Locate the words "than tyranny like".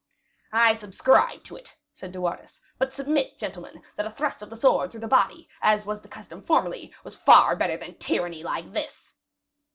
7.77-8.71